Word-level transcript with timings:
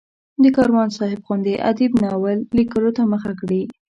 د 0.41 0.43
کاروان 0.55 0.89
صاحب 0.97 1.19
غوندې 1.27 1.53
ادیب 1.69 1.91
ناول 2.03 2.37
لیکلو 2.57 2.89
ته 2.97 3.03
مخه 3.13 3.31
کړي. 3.39 3.61